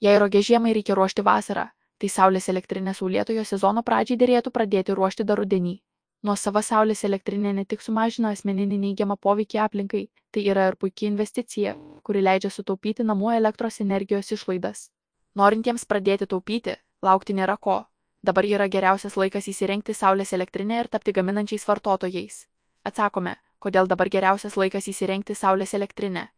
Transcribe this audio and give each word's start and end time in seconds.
Jei 0.00 0.18
rogė 0.18 0.42
žiemai 0.46 0.72
reikia 0.76 0.94
ruošti 0.94 1.24
vasarą, 1.26 1.64
tai 1.98 2.08
saulės 2.12 2.48
elektrinę 2.52 2.94
saulėtojo 2.94 3.42
sezono 3.44 3.82
pradžiai 3.82 4.18
dėrėtų 4.18 4.52
pradėti 4.54 4.94
ruošti 4.94 5.24
dar 5.26 5.40
rudenį. 5.42 5.80
Nuosava 6.22 6.62
saulės 6.62 7.02
elektrinė 7.06 7.52
ne 7.54 7.64
tik 7.64 7.82
sumažina 7.82 8.30
asmeninį 8.34 8.78
neigiamą 8.84 9.16
poveikį 9.22 9.58
aplinkai, 9.64 10.04
tai 10.30 10.44
yra 10.50 10.68
ir 10.70 10.76
puikia 10.76 11.08
investicija, 11.10 11.74
kuri 12.06 12.22
leidžia 12.22 12.50
sutaupyti 12.50 13.06
namų 13.06 13.32
elektros 13.36 13.80
energijos 13.84 14.30
išlaidas. 14.34 14.88
Norintiems 15.34 15.86
pradėti 15.86 16.26
taupyti, 16.26 16.76
laukti 17.02 17.34
nėra 17.34 17.56
ko. 17.56 17.80
Dabar 18.22 18.46
yra 18.46 18.66
geriausias 18.68 19.16
laikas 19.16 19.46
įsirengti 19.50 19.94
saulės 19.94 20.34
elektrinę 20.34 20.80
ir 20.82 20.88
tapti 20.90 21.14
gaminančiais 21.14 21.66
vartotojais. 21.66 22.46
Atsakome, 22.84 23.36
kodėl 23.58 23.90
dabar 23.90 24.10
geriausias 24.10 24.56
laikas 24.56 24.88
įsirengti 24.90 25.34
saulės 25.34 25.74
elektrinę. 25.74 26.28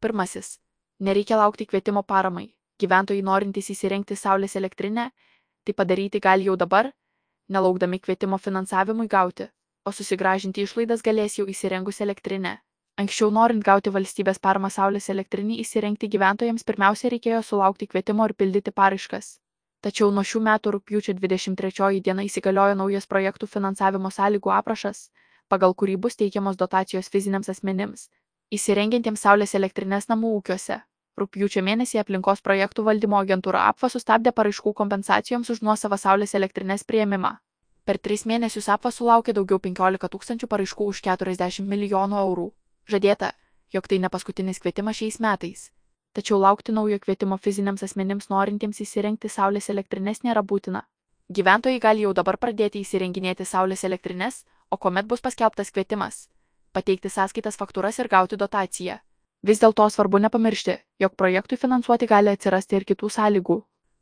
Pirmasis. 0.00 0.58
Nereikia 0.98 1.38
laukti 1.38 1.66
kvietimo 1.66 2.02
paramai. 2.02 2.50
Gyventojai 2.80 3.22
norintys 3.26 3.70
įsirengti 3.74 4.16
saulės 4.16 4.56
elektrinę, 4.56 5.10
tai 5.64 5.74
padaryti 5.76 6.20
gali 6.20 6.48
jau 6.48 6.56
dabar, 6.56 6.88
nelaukdami 7.48 8.00
kvietimo 8.00 8.38
finansavimui 8.38 9.08
gauti, 9.08 9.50
o 9.84 9.92
susigražinti 9.92 10.64
išlaidas 10.64 11.04
galės 11.04 11.36
jau 11.38 11.46
įsirengus 11.50 12.00
elektrinę. 12.00 12.56
Anksčiau 13.00 13.30
norint 13.32 13.64
gauti 13.64 13.92
valstybės 13.92 14.40
paramą 14.46 14.68
saulės 14.72 15.08
elektrinį 15.12 15.60
įsirengti 15.62 16.08
gyventojams 16.14 16.66
pirmiausia 16.68 17.12
reikėjo 17.14 17.42
sulaukti 17.50 17.88
kvietimo 17.88 18.26
ir 18.28 18.34
pildyti 18.42 18.74
paraiškas. 18.80 19.38
Tačiau 19.80 20.10
nuo 20.12 20.24
šių 20.30 20.42
metų 20.44 20.74
rūpjūčio 20.74 21.14
23 21.16 22.02
dieną 22.04 22.26
įsigaliojo 22.28 22.76
naujas 22.76 23.08
projektų 23.08 23.48
finansavimo 23.48 24.10
sąlygų 24.12 24.52
aprašas, 24.52 25.08
pagal 25.48 25.74
kurį 25.74 25.96
bus 25.96 26.20
teikiamos 26.20 26.60
dotacijos 26.60 27.08
fiziniams 27.08 27.48
asmenims, 27.48 28.10
įsirengiantiems 28.52 29.24
saulės 29.24 29.56
elektrinės 29.56 30.10
namų 30.12 30.34
ūkiuose. 30.40 30.82
Rūpjūčio 31.18 31.62
mėnesį 31.66 32.00
aplinkos 32.02 32.40
projektų 32.46 32.84
valdymo 32.86 33.18
agentūra 33.20 33.66
APFA 33.70 33.90
sustabdė 33.92 34.32
paraiškų 34.36 34.72
kompensacijoms 34.78 35.50
už 35.50 35.62
nuosavą 35.66 35.98
saulės 35.98 36.34
elektrinės 36.38 36.84
prieimimą. 36.84 37.32
Per 37.84 37.98
tris 37.98 38.26
mėnesius 38.30 38.68
APFA 38.70 38.92
sulaukė 38.94 39.34
daugiau 39.34 39.58
15 39.58 40.08
tūkstančių 40.14 40.46
paraiškų 40.46 40.86
už 40.92 41.02
40 41.08 41.66
milijonų 41.66 42.22
eurų. 42.22 42.46
Žadėta, 42.86 43.32
jog 43.74 43.88
tai 43.90 43.98
ne 43.98 44.08
paskutinis 44.08 44.62
kvietimas 44.62 44.96
šiais 45.00 45.20
metais. 45.20 45.70
Tačiau 46.14 46.40
laukti 46.42 46.72
naujo 46.72 46.98
kvietimo 46.98 47.36
fiziniams 47.38 47.84
asmenims 47.86 48.30
norintiems 48.30 48.80
įsirengti 48.84 49.28
saulės 49.30 49.70
elektrinės 49.70 50.24
nėra 50.26 50.42
būtina. 50.42 50.86
Gyventojai 51.30 51.78
gali 51.78 52.02
jau 52.02 52.14
dabar 52.14 52.38
pradėti 52.42 52.80
įsirenginėti 52.82 53.46
saulės 53.46 53.84
elektrinės, 53.86 54.44
o 54.70 54.76
kuomet 54.76 55.06
bus 55.06 55.20
paskelbtas 55.20 55.70
kvietimas- 55.70 56.28
pateikti 56.74 57.08
sąskaitas 57.08 57.56
faktūras 57.60 58.00
ir 58.00 58.08
gauti 58.08 58.36
dotaciją. 58.36 58.98
Vis 59.40 59.56
dėlto 59.56 59.86
svarbu 59.88 60.18
nepamiršti, 60.20 60.74
jog 61.00 61.14
projektui 61.16 61.56
finansuoti 61.56 62.06
gali 62.08 62.28
atsirasti 62.28 62.76
ir 62.76 62.84
kitų 62.84 63.08
sąlygų. 63.08 63.54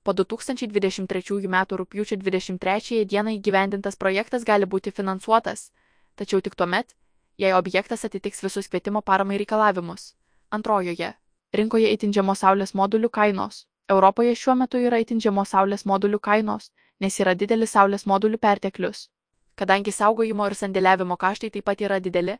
Po 0.02 0.14
2023 0.20 1.46
m. 1.46 1.56
rūpjūčio 1.80 2.18
23 2.18 3.04
d. 3.06 3.22
įgyvendintas 3.36 3.94
projektas 3.96 4.42
gali 4.42 4.66
būti 4.66 4.90
finansuotas, 4.90 5.70
tačiau 6.16 6.40
tik 6.42 6.56
tuomet, 6.58 6.96
jei 7.38 7.52
objektas 7.54 8.04
atitiks 8.04 8.42
visus 8.42 8.66
kvietimo 8.66 9.02
paramai 9.02 9.38
reikalavimus. 9.38 10.16
Antrojoje- 10.50 11.14
rinkoje 11.58 11.94
įtindžiamos 11.94 12.42
saulės 12.42 12.74
modulių 12.74 13.08
kainos. 13.08 13.66
Europoje 13.88 14.34
šiuo 14.34 14.56
metu 14.58 14.82
yra 14.82 14.98
įtindžiamos 14.98 15.54
saulės 15.54 15.86
modulių 15.86 16.18
kainos, 16.18 16.72
nes 16.98 17.20
yra 17.20 17.34
didelis 17.34 17.76
saulės 17.76 18.06
modulių 18.06 18.38
perteklius. 18.38 19.08
Kadangi 19.54 19.92
saugojimo 19.92 20.46
ir 20.46 20.54
sandėliavimo 20.58 21.16
kaštai 21.16 21.50
taip 21.50 21.64
pat 21.64 21.80
yra 21.80 22.00
dideli, 22.00 22.38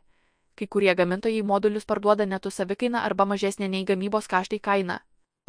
kai 0.59 0.67
kurie 0.75 0.95
gamintojai 1.01 1.43
modulius 1.51 1.87
parduoda 1.91 2.25
netų 2.29 2.51
savikaina 2.51 3.03
arba 3.09 3.25
mažesnė 3.31 3.69
nei 3.75 3.85
gamybos 3.91 4.27
kaštai 4.33 4.59
kaina. 4.69 4.99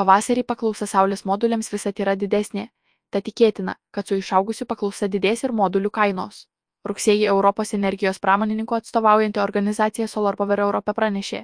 Pavasarį 0.01 0.45
paklausa 0.53 0.87
saulės 0.87 1.27
moduliams 1.29 1.73
visat 1.73 1.99
yra 2.01 2.15
didesnė, 2.21 2.69
tad 3.11 3.27
tikėtina, 3.27 3.75
kad 3.91 4.09
su 4.09 4.17
išaugusiu 4.21 4.67
paklausa 4.71 5.09
didės 5.15 5.45
ir 5.45 5.53
modulių 5.63 5.91
kainos. 5.99 6.47
Rugsėjį 6.89 7.27
Europos 7.33 7.75
energijos 7.77 8.23
pramonininkų 8.25 8.79
atstovaujanti 8.79 9.43
organizacija 9.43 10.07
Solar 10.09 10.39
Power 10.41 10.63
Europe 10.67 10.95
pranešė, 10.97 11.43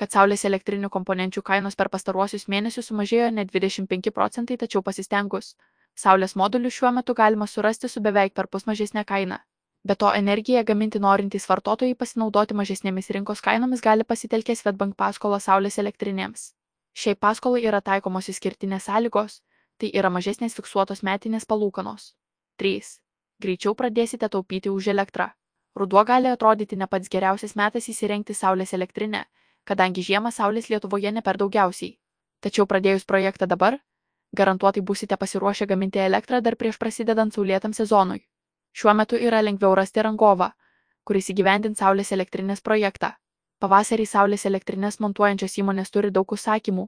kad 0.00 0.14
saulės 0.14 0.46
elektrinių 0.48 0.88
komponenčių 0.94 1.42
kainos 1.50 1.76
per 1.76 1.90
pastaruosius 1.92 2.48
mėnesius 2.48 2.88
sumažėjo 2.88 3.28
net 3.40 3.52
25 3.52 4.14
procentai, 4.14 4.56
tačiau 4.62 4.82
pasistengus, 4.86 5.56
saulės 5.98 6.36
modulių 6.40 6.70
šiuo 6.78 6.94
metu 7.00 7.18
galima 7.18 7.50
surasti 7.50 7.90
su 7.92 8.00
beveik 8.00 8.34
per 8.38 8.46
pus 8.46 8.64
mažesnė 8.70 9.04
kaina. 9.04 9.42
Be 9.84 9.94
to 9.96 10.10
energiją 10.14 10.64
gaminti 10.64 10.98
norintys 10.98 11.46
vartotojai 11.48 11.94
pasinaudoti 11.94 12.54
mažesnėmis 12.54 13.10
rinkos 13.14 13.40
kainomis 13.40 13.80
gali 13.80 14.04
pasitelkę 14.04 14.56
Svetbank 14.56 14.96
paskolą 14.96 15.38
saulės 15.40 15.78
elektrinėms. 15.78 16.52
Šiai 16.98 17.14
paskolai 17.14 17.62
yra 17.62 17.80
taikomos 17.80 18.28
išskirtinės 18.28 18.88
sąlygos, 18.90 19.40
tai 19.78 19.90
yra 19.94 20.10
mažesnės 20.10 20.56
fiksuotos 20.58 21.04
metinės 21.06 21.46
palūkanos. 21.46 22.14
3. 22.58 22.94
Greičiau 23.38 23.74
pradėsite 23.78 24.28
taupyti 24.28 24.70
už 24.70 24.88
elektrą. 24.94 25.28
Ruduo 25.78 26.02
gali 26.04 26.26
atrodyti 26.26 26.76
ne 26.76 26.88
pats 26.90 27.08
geriausias 27.08 27.54
metas 27.54 27.86
įsirengti 27.88 28.34
saulės 28.34 28.74
elektrinę, 28.74 29.24
kadangi 29.64 30.02
žiemą 30.02 30.32
saulės 30.34 30.70
Lietuvoje 30.72 31.12
ne 31.12 31.22
per 31.22 31.38
daugiausiai. 31.38 31.94
Tačiau 32.42 32.66
pradėjus 32.66 33.06
projektą 33.06 33.46
dabar, 33.46 33.78
garantuotai 34.34 34.82
būsite 34.82 35.16
pasiruošę 35.16 35.66
gaminti 35.70 36.02
elektrą 36.02 36.42
dar 36.42 36.56
prieš 36.56 36.82
prasidedant 36.82 37.34
saulėtam 37.34 37.72
sezonui. 37.72 38.27
Šiuo 38.78 38.92
metu 38.94 39.18
yra 39.18 39.40
lengviau 39.42 39.72
rasti 39.74 40.02
rangovą, 40.06 40.46
kuris 41.08 41.32
įgyvendins 41.32 41.80
saulės 41.82 42.12
elektrinės 42.14 42.60
projektą. 42.62 43.08
Pavasarį 43.64 44.04
saulės 44.06 44.46
elektrinės 44.46 45.00
montuojančios 45.02 45.56
įmonės 45.62 45.90
turi 45.90 46.12
daug 46.18 46.34
užsakymų, 46.36 46.84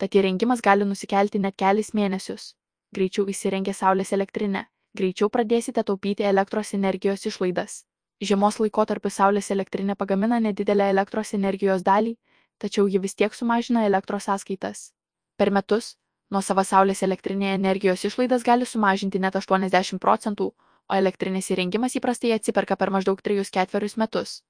tad 0.00 0.16
įrengimas 0.16 0.62
gali 0.64 0.86
nusikelti 0.88 1.42
net 1.44 1.58
kelis 1.60 1.92
mėnesius. 1.98 2.54
Greičiau 2.96 3.28
įsirengę 3.28 3.76
saulės 3.76 4.14
elektrinę, 4.16 4.64
greičiau 4.96 5.28
pradėsite 5.36 5.84
taupyti 5.84 6.24
elektros 6.30 6.72
energijos 6.80 7.28
išlaidas. 7.28 7.76
Žiemos 8.24 8.62
laikotarpiu 8.64 9.12
saulės 9.12 9.50
elektrinė 9.52 10.00
pagamina 10.00 10.40
nedidelę 10.40 10.88
elektros 10.96 11.36
energijos 11.36 11.84
dalį, 11.84 12.16
tačiau 12.58 12.88
ji 12.88 13.04
vis 13.04 13.20
tiek 13.20 13.34
sumažina 13.36 13.84
elektros 13.84 14.30
sąskaitas. 14.30 14.92
Per 15.36 15.50
metus, 15.50 15.96
nuo 16.30 16.40
savo 16.40 16.64
saulės 16.64 17.04
elektrinėje 17.04 17.60
energijos 17.60 18.08
išlaidas 18.08 18.48
gali 18.48 18.64
sumažinti 18.64 19.20
net 19.20 19.36
80 19.36 20.00
procentų, 20.00 20.54
o 20.90 20.96
elektrinės 20.96 21.50
įrengimas 21.54 21.96
įprastai 22.00 22.34
atsiperka 22.36 22.76
per 22.80 22.92
maždaug 22.94 23.22
3-4 23.24 23.96
metus. 24.02 24.40